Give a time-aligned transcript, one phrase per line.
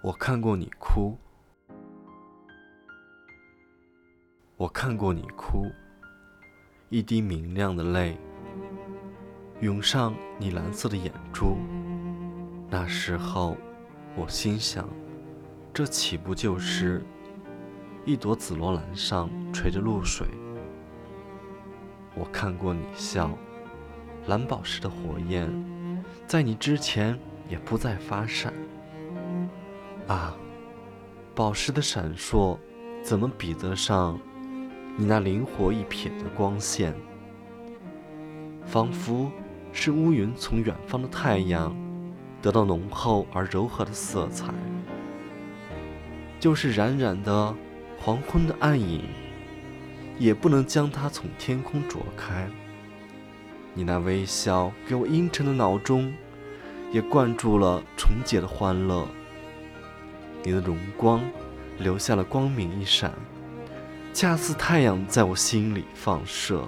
[0.00, 1.18] 我看过你哭，
[4.56, 5.66] 我看过你哭，
[6.88, 8.16] 一滴明亮的泪
[9.60, 11.56] 涌上你蓝色的眼珠。
[12.70, 13.56] 那时候，
[14.14, 14.88] 我心想，
[15.74, 17.04] 这岂不就是
[18.04, 20.28] 一朵紫罗兰上垂着露水？
[22.14, 23.36] 我看过你笑，
[24.28, 25.50] 蓝宝石的火焰
[26.24, 27.18] 在你之前
[27.48, 28.54] 也不再发闪。
[30.08, 30.34] 啊，
[31.34, 32.56] 宝石的闪烁，
[33.02, 34.18] 怎么比得上
[34.96, 36.94] 你那灵活一瞥的光线？
[38.64, 39.30] 仿佛
[39.70, 41.76] 是乌云从远方的太阳
[42.40, 44.46] 得到浓厚而柔和的色彩，
[46.40, 47.54] 就是冉冉的
[47.98, 49.02] 黄昏的暗影，
[50.18, 52.48] 也不能将它从天空啄开。
[53.74, 56.10] 你那微笑给我阴沉的脑中，
[56.92, 59.06] 也灌注了纯洁的欢乐。
[60.42, 61.22] 你的荣光
[61.78, 63.12] 留下了光明一闪，
[64.12, 66.66] 恰似太阳在我心里放射。